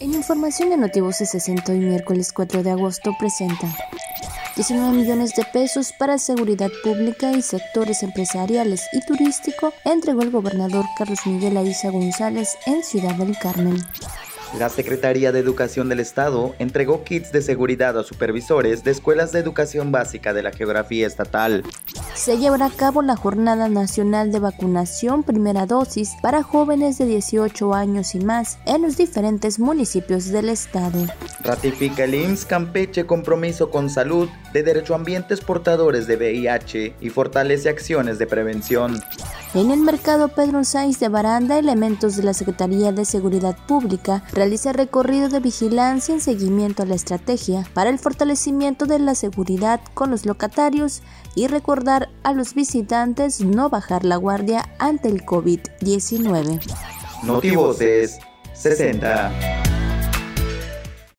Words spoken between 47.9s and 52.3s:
el fortalecimiento de la seguridad con los locatarios y recordar